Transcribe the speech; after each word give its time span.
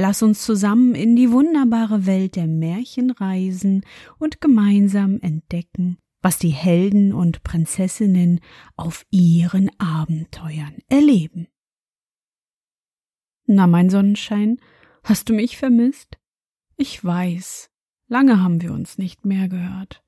Lass 0.00 0.22
uns 0.22 0.42
zusammen 0.46 0.94
in 0.94 1.14
die 1.14 1.30
wunderbare 1.30 2.06
Welt 2.06 2.34
der 2.34 2.46
Märchen 2.46 3.10
reisen 3.10 3.84
und 4.16 4.40
gemeinsam 4.40 5.20
entdecken, 5.20 5.98
was 6.22 6.38
die 6.38 6.54
Helden 6.54 7.12
und 7.12 7.42
Prinzessinnen 7.42 8.40
auf 8.76 9.04
ihren 9.10 9.70
Abenteuern 9.78 10.78
erleben. 10.88 11.48
Na, 13.44 13.66
mein 13.66 13.90
Sonnenschein, 13.90 14.56
hast 15.04 15.28
du 15.28 15.34
mich 15.34 15.58
vermisst? 15.58 16.16
Ich 16.78 17.04
weiß, 17.04 17.68
lange 18.08 18.42
haben 18.42 18.62
wir 18.62 18.72
uns 18.72 18.96
nicht 18.96 19.26
mehr 19.26 19.50
gehört. 19.50 20.02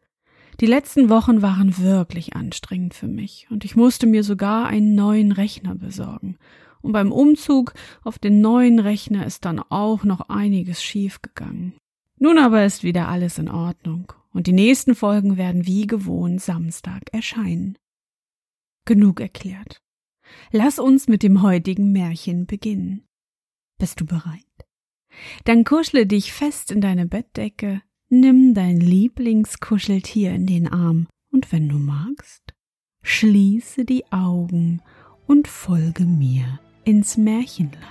Die 0.60 0.64
letzten 0.64 1.10
Wochen 1.10 1.42
waren 1.42 1.76
wirklich 1.76 2.34
anstrengend 2.34 2.94
für 2.94 3.08
mich 3.08 3.46
und 3.50 3.62
ich 3.66 3.76
musste 3.76 4.06
mir 4.06 4.24
sogar 4.24 4.68
einen 4.68 4.94
neuen 4.94 5.32
Rechner 5.32 5.74
besorgen. 5.74 6.38
Und 6.82 6.92
beim 6.92 7.12
Umzug 7.12 7.74
auf 8.02 8.18
den 8.18 8.40
neuen 8.40 8.78
Rechner 8.78 9.24
ist 9.26 9.44
dann 9.44 9.60
auch 9.60 10.04
noch 10.04 10.28
einiges 10.28 10.82
schiefgegangen. 10.82 11.74
Nun 12.18 12.38
aber 12.38 12.64
ist 12.64 12.82
wieder 12.82 13.08
alles 13.08 13.38
in 13.38 13.48
Ordnung 13.48 14.12
und 14.32 14.46
die 14.46 14.52
nächsten 14.52 14.94
Folgen 14.94 15.36
werden 15.36 15.66
wie 15.66 15.86
gewohnt 15.86 16.40
Samstag 16.40 17.02
erscheinen. 17.12 17.78
Genug 18.84 19.20
erklärt. 19.20 19.80
Lass 20.50 20.78
uns 20.78 21.08
mit 21.08 21.22
dem 21.22 21.42
heutigen 21.42 21.92
Märchen 21.92 22.46
beginnen. 22.46 23.04
Bist 23.78 24.00
du 24.00 24.06
bereit? 24.06 24.44
Dann 25.44 25.64
kuschle 25.64 26.06
dich 26.06 26.32
fest 26.32 26.70
in 26.70 26.80
deine 26.80 27.06
Bettdecke, 27.06 27.82
Nimm 28.14 28.52
dein 28.52 28.78
Lieblingskuscheltier 28.78 30.34
in 30.34 30.46
den 30.46 30.68
Arm 30.68 31.06
und 31.30 31.50
wenn 31.50 31.70
du 31.70 31.78
magst, 31.78 32.52
schließe 33.02 33.86
die 33.86 34.04
Augen 34.12 34.82
und 35.26 35.48
folge 35.48 36.04
mir 36.04 36.60
ins 36.84 37.16
Märchenland. 37.16 37.82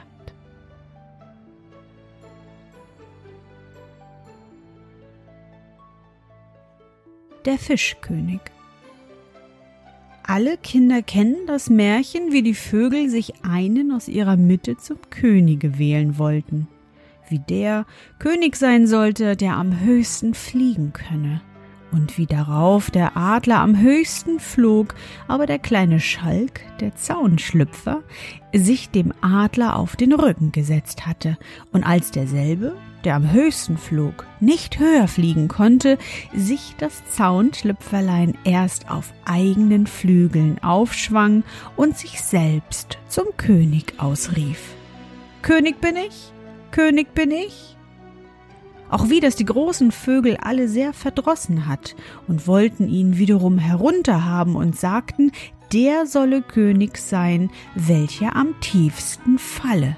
Der 7.46 7.58
Fischkönig 7.58 8.42
Alle 10.24 10.58
Kinder 10.58 11.02
kennen 11.02 11.48
das 11.48 11.70
Märchen, 11.70 12.32
wie 12.32 12.44
die 12.44 12.54
Vögel 12.54 13.10
sich 13.10 13.34
einen 13.44 13.92
aus 13.92 14.08
ihrer 14.08 14.38
Mitte 14.38 14.78
zum 14.78 15.00
Könige 15.10 15.80
wählen 15.80 16.18
wollten 16.18 16.68
wie 17.32 17.40
der 17.40 17.86
König 18.20 18.56
sein 18.56 18.86
sollte, 18.86 19.36
der 19.36 19.56
am 19.56 19.80
höchsten 19.80 20.34
fliegen 20.34 20.94
könne. 20.94 21.42
Und 21.92 22.18
wie 22.18 22.26
darauf 22.26 22.90
der 22.90 23.18
Adler 23.18 23.60
am 23.60 23.78
höchsten 23.78 24.40
flog, 24.40 24.96
aber 25.28 25.46
der 25.46 25.60
kleine 25.60 26.00
Schalk, 26.00 26.62
der 26.80 26.96
Zaunschlüpfer, 26.96 28.02
sich 28.54 28.90
dem 28.90 29.14
Adler 29.22 29.76
auf 29.76 29.98
den 29.98 30.14
Rücken 30.14 30.52
gesetzt 30.54 31.06
hatte, 31.06 31.38
und 31.74 31.84
als 31.84 32.12
derselbe, 32.12 32.76
der 33.04 33.16
am 33.16 33.32
höchsten 33.32 33.78
flog, 33.78 34.26
nicht 34.40 34.80
höher 34.80 35.08
fliegen 35.08 35.50
konnte, 35.50 35.98
sich 36.34 36.76
das 36.78 37.02
Zaunschlüpferlein 37.10 38.38
erst 38.46 38.90
auf 38.90 39.12
eigenen 39.26 39.86
Flügeln 39.86 40.64
aufschwang 40.64 41.44
und 41.76 41.98
sich 41.98 42.22
selbst 42.22 43.00
zum 43.10 43.26
König 43.36 43.96
ausrief. 43.98 44.76
König 45.42 45.82
bin 45.82 45.96
ich, 45.98 46.32
König 46.72 47.14
bin 47.14 47.32
ich? 47.32 47.76
Auch 48.92 49.10
wie 49.10 49.22
das 49.22 49.38
die 49.38 49.46
großen 49.46 49.92
Vögel 49.94 50.38
alle 50.42 50.68
sehr 50.68 50.92
verdrossen 50.92 51.66
hat 51.68 51.96
und 52.28 52.46
wollten 52.46 52.90
ihn 52.90 53.18
wiederum 53.18 53.58
herunterhaben 53.58 54.58
und 54.58 54.78
sagten, 54.78 55.32
der 55.72 56.06
solle 56.06 56.42
König 56.42 56.98
sein, 56.98 57.50
welcher 57.74 58.36
am 58.36 58.60
tiefsten 58.60 59.40
falle. 59.40 59.96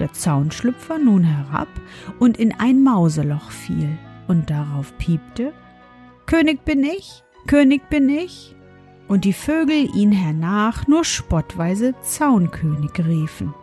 Der 0.00 0.12
Zaunschlüpfer 0.12 0.98
nun 0.98 1.22
herab 1.22 1.68
und 2.18 2.36
in 2.36 2.52
ein 2.58 2.82
Mauseloch 2.82 3.52
fiel 3.52 3.96
und 4.26 4.50
darauf 4.50 4.98
piepte, 4.98 5.52
König 6.26 6.64
bin 6.64 6.82
ich, 6.82 7.22
König 7.46 7.88
bin 7.88 8.08
ich, 8.08 8.56
und 9.06 9.24
die 9.24 9.32
Vögel 9.32 9.88
ihn 9.94 10.10
hernach 10.10 10.88
nur 10.88 11.04
spottweise 11.04 11.94
Zaunkönig 12.02 12.90
riefen. 12.98 13.54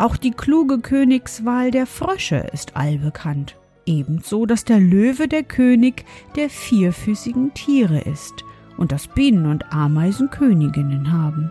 Auch 0.00 0.16
die 0.16 0.30
kluge 0.30 0.78
Königswahl 0.78 1.70
der 1.70 1.84
Frösche 1.84 2.36
ist 2.54 2.74
allbekannt. 2.74 3.56
Ebenso, 3.84 4.46
dass 4.46 4.64
der 4.64 4.80
Löwe 4.80 5.28
der 5.28 5.42
König 5.42 6.06
der 6.36 6.48
vierfüßigen 6.48 7.52
Tiere 7.52 8.00
ist 8.00 8.32
und 8.78 8.92
dass 8.92 9.08
Bienen 9.08 9.44
und 9.44 9.74
Ameisen 9.74 10.30
Königinnen 10.30 11.12
haben. 11.12 11.50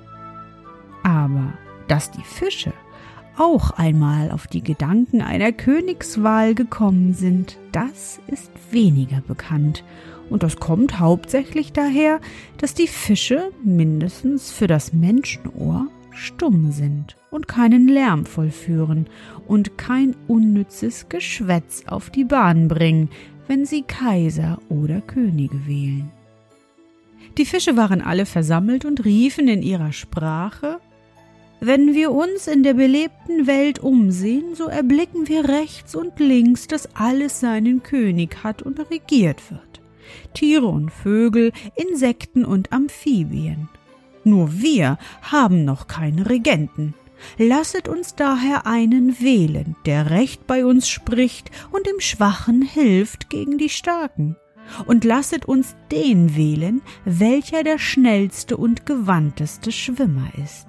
Aber 1.03 1.53
dass 1.87 2.09
die 2.09 2.23
Fische 2.23 2.73
auch 3.37 3.69
einmal 3.69 4.31
auf 4.31 4.47
die 4.47 4.63
Gedanken 4.63 5.21
einer 5.21 5.51
Königswahl 5.51 6.55
gekommen 6.55 7.13
sind, 7.13 7.59
das 7.71 8.19
ist 8.25 8.49
weniger 8.71 9.21
bekannt. 9.27 9.83
Und 10.31 10.41
das 10.41 10.55
kommt 10.55 10.97
hauptsächlich 10.97 11.71
daher, 11.71 12.19
dass 12.57 12.73
die 12.73 12.87
Fische 12.87 13.51
mindestens 13.63 14.51
für 14.51 14.65
das 14.65 14.91
Menschenohr 14.91 15.85
stumm 16.19 16.71
sind 16.71 17.15
und 17.31 17.47
keinen 17.47 17.87
Lärm 17.87 18.25
vollführen 18.25 19.07
und 19.47 19.77
kein 19.77 20.15
unnützes 20.27 21.09
Geschwätz 21.09 21.83
auf 21.87 22.09
die 22.09 22.25
Bahn 22.25 22.67
bringen, 22.67 23.09
wenn 23.47 23.65
sie 23.65 23.81
Kaiser 23.81 24.59
oder 24.69 25.01
Könige 25.01 25.65
wählen. 25.65 26.11
Die 27.37 27.45
Fische 27.45 27.77
waren 27.77 28.01
alle 28.01 28.25
versammelt 28.25 28.85
und 28.85 29.05
riefen 29.05 29.47
in 29.47 29.61
ihrer 29.61 29.91
Sprache 29.91 30.79
Wenn 31.61 31.93
wir 31.93 32.11
uns 32.11 32.47
in 32.47 32.63
der 32.63 32.73
belebten 32.73 33.47
Welt 33.47 33.79
umsehen, 33.79 34.55
so 34.55 34.65
erblicken 34.65 35.27
wir 35.27 35.47
rechts 35.47 35.95
und 35.95 36.19
links, 36.19 36.67
dass 36.67 36.95
alles 36.95 37.39
seinen 37.39 37.83
König 37.83 38.43
hat 38.43 38.61
und 38.61 38.79
regiert 38.91 39.51
wird. 39.51 39.81
Tiere 40.33 40.67
und 40.67 40.89
Vögel, 40.89 41.51
Insekten 41.75 42.45
und 42.45 42.71
Amphibien. 42.71 43.69
Nur 44.23 44.61
wir 44.61 44.97
haben 45.21 45.65
noch 45.65 45.87
keine 45.87 46.29
Regenten. 46.29 46.93
Lasset 47.37 47.87
uns 47.87 48.15
daher 48.15 48.65
einen 48.65 49.19
wählen, 49.19 49.75
der 49.85 50.09
Recht 50.09 50.47
bei 50.47 50.65
uns 50.65 50.87
spricht 50.87 51.51
und 51.71 51.85
dem 51.85 51.99
Schwachen 51.99 52.61
hilft 52.61 53.29
gegen 53.29 53.57
die 53.57 53.69
Starken. 53.69 54.35
Und 54.85 55.03
lasset 55.03 55.45
uns 55.45 55.75
den 55.91 56.35
wählen, 56.35 56.81
welcher 57.03 57.63
der 57.63 57.79
schnellste 57.79 58.55
und 58.55 58.85
gewandteste 58.85 59.71
Schwimmer 59.71 60.29
ist. 60.43 60.67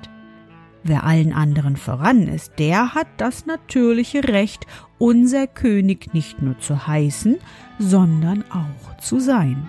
Wer 0.82 1.04
allen 1.04 1.34
anderen 1.34 1.76
voran 1.76 2.26
ist, 2.26 2.54
der 2.58 2.94
hat 2.94 3.08
das 3.18 3.44
natürliche 3.44 4.24
Recht, 4.24 4.66
unser 4.98 5.46
König 5.46 6.14
nicht 6.14 6.40
nur 6.40 6.58
zu 6.58 6.86
heißen, 6.86 7.36
sondern 7.78 8.44
auch 8.50 8.96
zu 8.98 9.20
sein. 9.20 9.68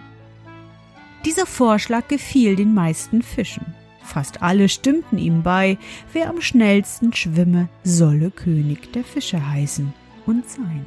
Dieser 1.26 1.46
Vorschlag 1.46 2.08
gefiel 2.08 2.56
den 2.56 2.74
meisten 2.74 3.22
Fischen. 3.22 3.76
Fast 4.04 4.42
alle 4.42 4.68
stimmten 4.70 5.20
ihm 5.20 5.44
bei, 5.44 5.78
wer 6.14 6.30
am 6.30 6.42
schnellsten 6.42 7.14
schwimme, 7.14 7.70
solle 7.84 8.32
König 8.32 8.92
der 8.94 9.04
Fische 9.04 9.50
heißen 9.50 9.94
und 10.26 10.50
sein. 10.50 10.84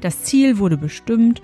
Das 0.00 0.22
Ziel 0.22 0.58
wurde 0.58 0.76
bestimmt 0.76 1.42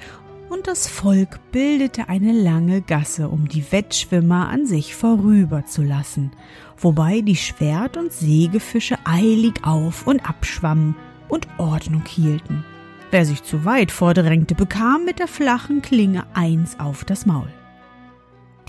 und 0.49 0.69
das 0.69 0.87
Volk 0.87 1.41
bildete 1.51 2.09
eine 2.09 2.33
lange 2.33 2.83
Gasse, 2.83 3.29
um 3.29 3.49
die 3.49 3.73
Wettschwimmer 3.73 4.49
an 4.49 4.67
sich 4.67 4.95
vorüberzulassen, 4.95 6.31
wobei 6.77 7.21
die 7.21 7.37
Schwert- 7.37 7.97
und 7.97 8.13
Sägefische 8.13 8.99
eilig 9.05 9.65
auf 9.65 10.07
und 10.07 10.29
abschwammen 10.29 10.95
und 11.29 11.49
Ordnung 11.59 12.05
hielten. 12.07 12.65
Wer 13.11 13.27
sich 13.27 13.43
zu 13.43 13.65
weit 13.65 13.91
vordrängte, 13.91 14.55
bekam 14.55 15.05
mit 15.05 15.19
der 15.19 15.29
flachen 15.29 15.83
Klinge 15.83 16.25
eins 16.35 16.79
auf 16.79 17.05
das 17.05 17.27
Maul. 17.27 17.49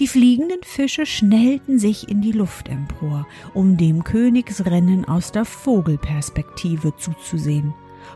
Die 0.04 0.10
fliegenden 0.10 0.62
Fische 0.64 1.06
schnellten 1.06 1.80
sich 1.80 2.10
in 2.10 2.20
die 2.20 2.34
Luft 2.34 2.68
empor, 2.68 3.26
um 3.54 3.78
dem 3.78 4.04
Königsrennen 4.04 5.06
aus 5.06 5.32
der 5.32 5.46
Vogelperspektive 5.46 6.94
zuzusehen, 6.98 7.74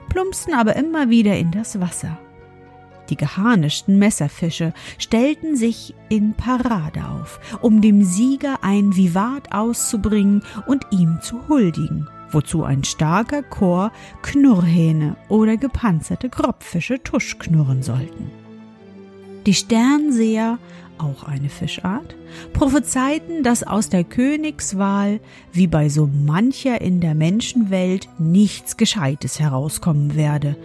plumpsten 0.10 0.54
aber 0.54 0.76
immer 0.76 1.10
wieder 1.10 1.38
in 1.38 1.50
das 1.52 1.80
Wasser. 1.80 2.20
Die 3.10 3.16
geharnischten 3.16 3.98
Messerfische 3.98 4.74
stellten 4.98 5.56
sich 5.56 5.96
in 6.10 6.34
Parade 6.34 7.06
auf, 7.08 7.40
um 7.62 7.80
dem 7.80 8.04
Sieger 8.04 8.66
ein 8.66 8.98
Vivat 8.98 9.54
auszubringen 9.54 10.44
und 10.66 10.86
ihm 10.92 11.20
zu 11.22 11.48
huldigen, 11.48 12.10
wozu 12.32 12.66
ein 12.66 12.84
starker 12.84 13.44
Chor 13.44 13.94
Knurrhähne 14.24 15.16
oder 15.30 15.56
gepanzerte 15.56 16.28
Kropffische 16.28 17.02
Tusch 17.02 17.40
knurren 17.40 17.82
sollten. 17.82 18.30
Die 19.46 19.54
Sternseher, 19.54 20.60
auch 21.00 21.24
eine 21.24 21.50
Fischart, 21.50 22.16
prophezeiten, 22.54 23.44
dass 23.44 23.64
aus 23.64 23.90
der 23.90 24.04
Königswahl, 24.04 25.20
wie 25.52 25.68
bei 25.68 25.90
so 25.90 26.08
mancher 26.08 26.82
in 26.82 27.00
der 27.00 27.16
Menschenwelt, 27.16 28.10
nichts 28.20 28.78
Gescheites 28.78 29.40
herauskommen 29.40 30.16
werde. 30.16 30.56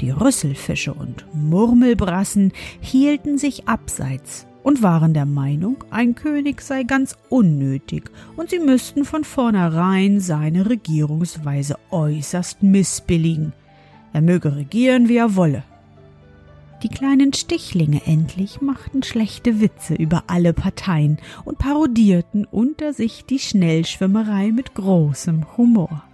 Die 0.00 0.10
Rüsselfische 0.10 0.92
und 0.92 1.26
Murmelbrassen 1.32 2.52
hielten 2.80 3.38
sich 3.38 3.66
abseits 3.66 4.46
und 4.62 4.82
waren 4.82 5.14
der 5.14 5.26
Meinung, 5.26 5.84
ein 5.90 6.16
König 6.16 6.60
sei 6.60 6.82
ganz 6.82 7.16
unnötig 7.28 8.10
und 8.36 8.50
sie 8.50 8.58
müssten 8.58 9.04
von 9.04 9.22
vornherein 9.22 10.20
seine 10.20 10.68
Regierungsweise 10.68 11.76
äußerst 11.90 12.62
missbilligen. 12.62 13.52
Er 14.12 14.22
möge 14.22 14.56
regieren, 14.56 15.08
wie 15.08 15.18
er 15.18 15.36
wolle. 15.36 15.62
Die 16.82 16.88
kleinen 16.88 17.32
Stichlinge 17.32 18.02
endlich 18.04 18.60
machten 18.60 19.02
schlechte 19.02 19.60
Witze 19.60 19.94
über 19.94 20.24
alle 20.26 20.52
Parteien 20.52 21.18
und 21.44 21.58
parodierten 21.58 22.44
unter 22.44 22.92
sich 22.92 23.24
die 23.24 23.38
Schnellschwimmerei 23.38 24.52
mit 24.52 24.74
großem 24.74 25.56
Humor. 25.56 26.04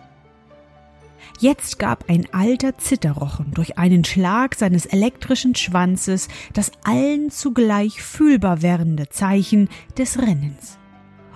Jetzt 1.41 1.81
gab 1.81 2.09
ein 2.09 2.29
alter 2.33 2.79
Zitterrochen 2.79 3.51
durch 3.53 3.77
einen 3.77 4.05
Schlag 4.05 4.55
seines 4.55 4.87
elektrischen 4.87 5.57
Schwanzes 5.57 6.29
das 6.53 6.71
allen 6.85 7.31
zugleich 7.31 8.01
fühlbar 8.01 8.63
werdende 8.63 9.09
Zeichen 9.09 9.69
des 9.99 10.21
Rennens. 10.21 10.79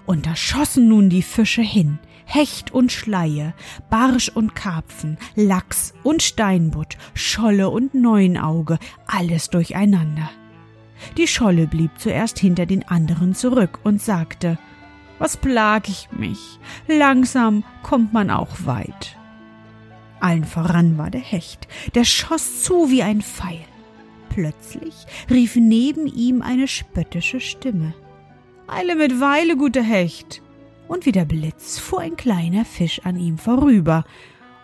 Und 0.07 0.27
da 0.27 0.37
schossen 0.37 0.87
nun 0.87 1.11
die 1.11 1.23
Fische 1.23 1.63
hin, 1.63 1.99
Hecht 2.29 2.73
und 2.73 2.93
Schleie, 2.93 3.55
Barsch 3.89 4.29
und 4.29 4.55
Karpfen, 4.55 5.17
Lachs 5.37 5.95
und 6.03 6.23
Steinbutt, 6.23 6.99
Scholle 7.15 7.71
und 7.71 7.95
Neunauge, 7.95 8.79
alles 9.07 9.49
durcheinander. 9.49 10.29
Die 11.17 11.29
Scholle 11.29 11.67
blieb 11.67 11.93
zuerst 11.99 12.39
hinter 12.39 12.67
den 12.67 12.87
anderen 12.89 13.35
zurück 13.35 13.79
und 13.85 14.03
sagte, 14.03 14.59
was 15.19 15.37
plag 15.37 15.89
ich 15.89 16.09
mich? 16.11 16.59
Langsam 16.89 17.65
kommt 17.83 18.13
man 18.13 18.31
auch 18.31 18.57
weit. 18.65 19.17
Allen 20.21 20.45
voran 20.45 20.99
war 20.99 21.11
der 21.11 21.21
Hecht, 21.21 21.69
der 21.95 22.05
schoss 22.05 22.63
zu 22.65 22.91
wie 22.91 23.03
ein 23.03 23.23
Pfeil. 23.23 23.65
Plötzlich 24.31 25.07
rief 25.31 25.57
neben 25.57 26.07
ihm 26.07 26.43
eine 26.43 26.69
spöttische 26.69 27.41
Stimme. 27.41 27.95
Eile 28.67 28.97
mit 28.97 29.21
Weile, 29.21 29.57
guter 29.57 29.83
Hecht. 29.83 30.43
Und 30.89 31.07
wie 31.07 31.13
der 31.13 31.25
Blitz 31.25 31.79
fuhr 31.79 32.01
ein 32.01 32.17
kleiner 32.17 32.65
Fisch 32.65 33.01
an 33.05 33.19
ihm 33.19 33.39
vorüber 33.39 34.05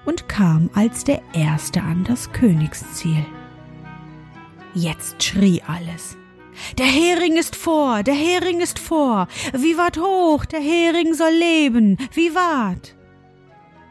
und 0.04 0.28
kam 0.28 0.70
als 0.74 1.04
der 1.04 1.20
Erste 1.32 1.82
an 1.82 2.04
das 2.04 2.32
Königsziel. 2.32 3.24
Jetzt 4.74 5.22
schrie 5.22 5.62
alles. 5.66 6.16
Der 6.78 6.86
Hering 6.86 7.36
ist 7.36 7.56
vor, 7.56 8.02
der 8.02 8.14
Hering 8.14 8.60
ist 8.60 8.78
vor, 8.78 9.26
Vivat 9.52 9.98
hoch, 9.98 10.44
der 10.44 10.60
Hering 10.60 11.14
soll 11.14 11.32
leben, 11.32 11.96
Vivat! 12.12 12.96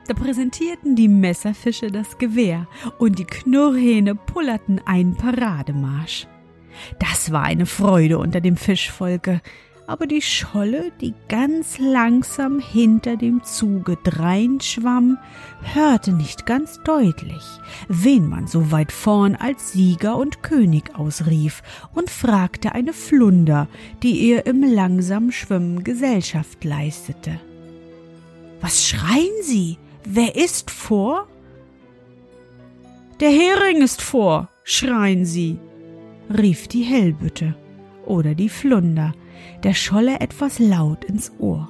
Da 0.08 0.14
präsentierten 0.14 0.96
die 0.96 1.08
Messerfische 1.08 1.88
das 1.88 2.18
Gewehr 2.18 2.68
und 2.98 3.20
die 3.20 3.26
Knurrhähne 3.26 4.16
pullerten 4.16 4.82
einen 4.86 5.16
Parademarsch. 5.16 6.28
Das 7.00 7.32
war 7.32 7.44
eine 7.44 7.66
Freude 7.66 8.18
unter 8.18 8.42
dem 8.42 8.58
Fischvolke, 8.58 9.42
aber 9.88 10.08
die 10.08 10.22
Scholle, 10.22 10.92
die 11.02 11.14
ganz 11.28 11.78
langsam 11.80 12.60
hinter 12.60 13.18
dem 13.18 13.44
Zuge 13.44 13.98
dreinschwamm, 14.04 15.18
hörte 15.74 16.14
nicht 16.14 16.46
ganz 16.46 16.80
deutlich, 16.84 17.44
wen 17.88 18.30
man 18.30 18.48
so 18.48 18.72
weit 18.72 18.92
vorn 18.92 19.36
als 19.36 19.74
Sieger 19.74 20.18
und 20.18 20.44
König 20.44 20.96
ausrief, 20.96 21.62
und 21.94 22.10
fragte 22.10 22.74
eine 22.74 22.94
Flunder, 22.94 23.68
die 24.04 24.30
ihr 24.30 24.46
im 24.46 24.64
langsam 24.64 25.32
Schwimmen 25.32 25.84
Gesellschaft 25.84 26.64
leistete. 26.64 27.40
Was 28.62 28.88
schreien 28.88 29.42
Sie? 29.42 29.78
Wer 30.04 30.36
ist 30.36 30.72
vor? 30.72 31.28
Der 33.22 33.30
Hering 33.30 33.84
ist 33.84 34.02
vor, 34.02 34.50
schreien 34.64 35.26
sie, 35.26 35.60
rief 36.36 36.68
die 36.68 36.82
Hellbütte 36.82 37.56
oder 38.08 38.34
die 38.34 38.50
Flunder, 38.50 39.14
der 39.64 39.74
Scholle 39.74 40.20
etwas 40.20 40.60
laut 40.60 41.06
ins 41.06 41.32
Ohr. 41.40 41.70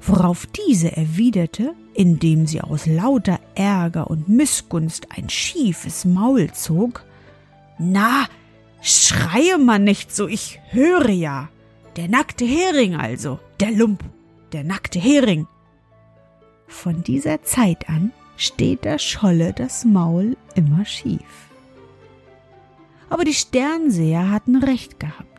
Worauf 0.00 0.46
diese 0.46 0.96
erwiderte, 0.96 1.74
indem 1.94 2.46
sie 2.46 2.60
aus 2.60 2.86
lauter 2.86 3.38
Ärger 3.54 4.10
und 4.10 4.28
Missgunst 4.28 5.08
ein 5.16 5.28
schiefes 5.28 6.04
Maul 6.04 6.50
zog, 6.52 7.04
Na, 7.78 8.26
schreie 8.80 9.58
man 9.58 9.84
nicht 9.84 10.14
so, 10.14 10.28
ich 10.28 10.60
höre 10.70 11.10
ja. 11.10 11.48
Der 11.96 12.08
nackte 12.08 12.44
Hering 12.44 12.96
also, 12.96 13.38
der 13.60 13.70
Lump, 13.70 14.02
der 14.52 14.64
nackte 14.64 14.98
Hering. 14.98 15.46
Von 16.66 17.02
dieser 17.02 17.42
Zeit 17.42 17.88
an 17.88 18.12
steht 18.36 18.84
der 18.84 18.98
Scholle 18.98 19.52
das 19.52 19.84
Maul 19.84 20.36
immer 20.54 20.84
schief. 20.84 21.48
Aber 23.08 23.24
die 23.24 23.34
Sternseher 23.34 24.30
hatten 24.30 24.56
recht 24.56 24.98
gehabt. 24.98 25.33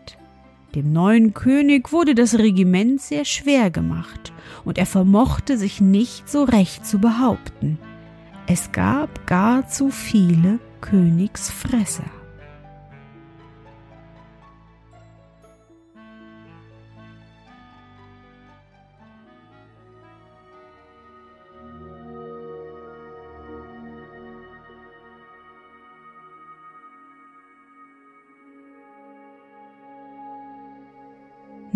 Dem 0.75 0.91
neuen 0.91 1.33
König 1.33 1.93
wurde 1.93 2.15
das 2.15 2.37
Regiment 2.37 3.01
sehr 3.01 3.23
schwer 3.23 3.71
gemacht, 3.71 4.33
und 4.65 4.77
er 4.77 4.85
vermochte 4.85 5.57
sich 5.57 5.79
nicht 5.79 6.29
so 6.29 6.43
recht 6.43 6.85
zu 6.85 6.99
behaupten. 6.99 7.79
Es 8.45 8.73
gab 8.73 9.25
gar 9.25 9.69
zu 9.69 9.89
viele 9.89 10.59
Königsfresser. 10.81 12.03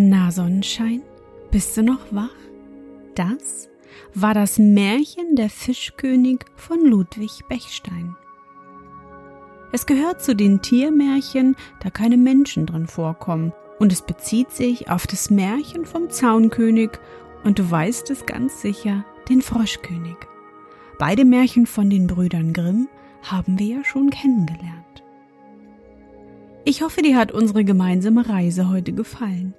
Na 0.01 0.31
Sonnenschein, 0.31 1.01
bist 1.51 1.75
du 1.75 1.83
noch 1.83 1.99
wach? 2.11 2.29
Das 3.15 3.67
war 4.13 4.33
das 4.33 4.57
Märchen 4.57 5.35
der 5.35 5.49
Fischkönig 5.49 6.45
von 6.55 6.85
Ludwig 6.85 7.41
Bechstein. 7.49 8.15
Es 9.73 9.85
gehört 9.85 10.23
zu 10.23 10.37
den 10.37 10.61
Tiermärchen, 10.61 11.57
da 11.83 11.89
keine 11.89 12.15
Menschen 12.15 12.65
drin 12.65 12.87
vorkommen, 12.87 13.51
und 13.77 13.91
es 13.91 14.01
bezieht 14.01 14.51
sich 14.51 14.89
auf 14.89 15.05
das 15.05 15.29
Märchen 15.29 15.83
vom 15.83 16.09
Zaunkönig 16.09 16.91
und 17.43 17.59
du 17.59 17.69
weißt 17.69 18.09
es 18.09 18.25
ganz 18.25 18.61
sicher, 18.61 19.03
den 19.27 19.41
Froschkönig. 19.41 20.15
Beide 20.97 21.25
Märchen 21.25 21.65
von 21.65 21.89
den 21.89 22.07
Brüdern 22.07 22.53
Grimm 22.53 22.87
haben 23.23 23.59
wir 23.59 23.79
ja 23.79 23.83
schon 23.83 24.09
kennengelernt. 24.11 25.03
Ich 26.63 26.83
hoffe, 26.83 27.01
dir 27.01 27.17
hat 27.17 27.33
unsere 27.33 27.65
gemeinsame 27.65 28.29
Reise 28.29 28.69
heute 28.69 28.93
gefallen. 28.93 29.55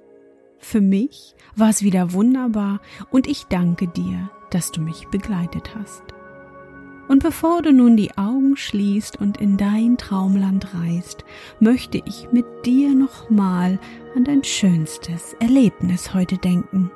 Für 0.61 0.79
mich 0.79 1.35
war 1.55 1.69
es 1.69 1.81
wieder 1.81 2.13
wunderbar 2.13 2.79
und 3.09 3.27
ich 3.27 3.45
danke 3.47 3.87
dir, 3.87 4.29
dass 4.51 4.71
du 4.71 4.79
mich 4.79 5.07
begleitet 5.07 5.75
hast. 5.75 6.03
Und 7.07 7.23
bevor 7.23 7.61
du 7.61 7.73
nun 7.73 7.97
die 7.97 8.15
Augen 8.17 8.55
schließt 8.55 9.19
und 9.19 9.41
in 9.41 9.57
dein 9.57 9.97
Traumland 9.97 10.73
reist, 10.73 11.25
möchte 11.59 12.01
ich 12.05 12.31
mit 12.31 12.45
dir 12.63 12.95
nochmal 12.95 13.79
an 14.15 14.23
dein 14.23 14.43
schönstes 14.43 15.33
Erlebnis 15.39 16.13
heute 16.13 16.37
denken. 16.37 16.91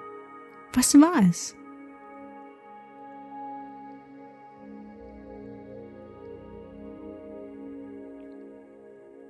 Was 0.73 0.93
war 1.01 1.21
es? 1.27 1.55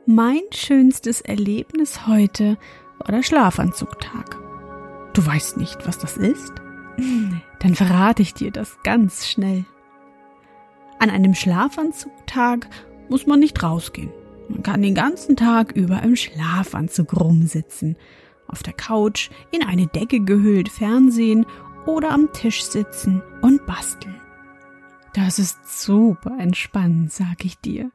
Mein 0.05 0.41
schönstes 0.51 1.21
Erlebnis 1.21 2.05
heute 2.05 2.59
war 3.05 3.13
der 3.13 3.23
Schlafanzugtag. 3.23 4.37
Du 5.13 5.25
weißt 5.25 5.57
nicht, 5.57 5.87
was 5.87 5.99
das 5.99 6.17
ist? 6.17 6.53
Dann 7.59 7.75
verrate 7.75 8.21
ich 8.21 8.33
dir 8.33 8.51
das 8.51 8.77
ganz 8.83 9.27
schnell. 9.27 9.65
An 10.99 11.09
einem 11.09 11.35
Schlafanzugtag 11.35 12.67
muss 13.09 13.27
man 13.27 13.39
nicht 13.39 13.61
rausgehen. 13.61 14.11
Man 14.49 14.63
kann 14.63 14.81
den 14.81 14.95
ganzen 14.95 15.35
Tag 15.35 15.71
über 15.73 16.01
im 16.03 16.15
Schlafanzug 16.15 17.19
rumsitzen, 17.19 17.95
auf 18.47 18.63
der 18.63 18.73
Couch, 18.73 19.29
in 19.51 19.63
eine 19.63 19.87
Decke 19.87 20.19
gehüllt 20.19 20.69
Fernsehen 20.69 21.45
oder 21.85 22.11
am 22.11 22.31
Tisch 22.33 22.63
sitzen 22.63 23.21
und 23.41 23.65
basteln. 23.65 24.21
Das 25.13 25.39
ist 25.39 25.83
super 25.83 26.37
entspannend, 26.39 27.11
sag 27.11 27.45
ich 27.45 27.57
dir. 27.59 27.91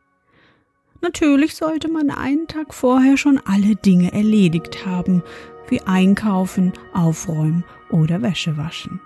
Natürlich 1.03 1.55
sollte 1.55 1.89
man 1.89 2.11
einen 2.11 2.47
Tag 2.47 2.75
vorher 2.75 3.17
schon 3.17 3.41
alle 3.45 3.75
Dinge 3.75 4.13
erledigt 4.13 4.85
haben, 4.85 5.23
wie 5.69 5.81
einkaufen, 5.83 6.73
aufräumen 6.93 7.65
oder 7.91 8.21
Wäsche 8.23 8.57
waschen. 8.57 9.01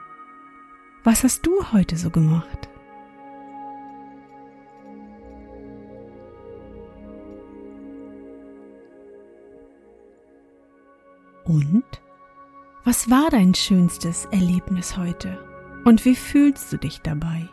Was 1.05 1.23
hast 1.23 1.47
du 1.47 1.53
heute 1.73 1.97
so 1.97 2.11
gemacht? 2.11 2.69
Und? 11.45 11.85
Was 12.85 13.09
war 13.09 13.31
dein 13.31 13.55
schönstes 13.55 14.27
Erlebnis 14.31 14.97
heute? 14.97 15.39
Und 15.85 16.05
wie 16.05 16.17
fühlst 16.17 16.73
du 16.73 16.79
dich 16.79 17.01
dabei? 17.03 17.49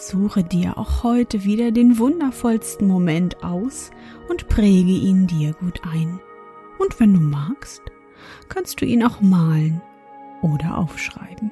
Suche 0.00 0.42
dir 0.42 0.78
auch 0.78 1.02
heute 1.02 1.44
wieder 1.44 1.72
den 1.72 1.98
wundervollsten 1.98 2.88
Moment 2.88 3.44
aus 3.44 3.90
und 4.30 4.48
präge 4.48 4.92
ihn 4.92 5.26
dir 5.26 5.52
gut 5.52 5.82
ein. 5.84 6.18
Und 6.78 6.98
wenn 6.98 7.12
du 7.12 7.20
magst, 7.20 7.82
kannst 8.48 8.80
du 8.80 8.86
ihn 8.86 9.04
auch 9.04 9.20
malen 9.20 9.82
oder 10.40 10.78
aufschreiben. 10.78 11.50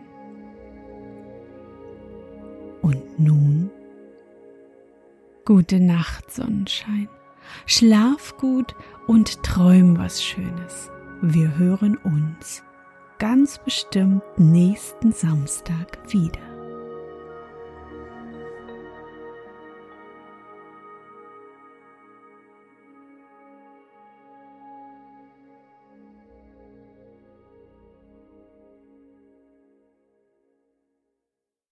Und 2.81 3.21
nun? 3.21 3.71
Gute 5.45 5.79
Nacht, 5.79 6.31
Sonnenschein. 6.31 7.11
Schlaf 7.67 8.35
gut 8.39 8.75
und 9.07 9.43
träum 9.43 9.99
was 9.99 10.25
Schönes. 10.25 10.91
Wir 11.21 11.59
hören 11.59 11.99
uns 11.99 12.63
ganz 13.19 13.59
bestimmt 13.59 14.23
nächsten 14.39 15.13
Samstag 15.13 15.99
wieder. 16.09 16.48